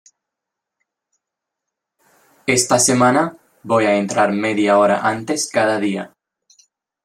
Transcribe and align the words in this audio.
Esta 2.47 2.79
semana 2.79 3.37
voy 3.61 3.85
a 3.85 3.95
entrar 3.97 4.31
media 4.31 4.79
hora 4.79 5.07
antes 5.07 5.47
cada 5.47 5.77
día. 5.79 6.11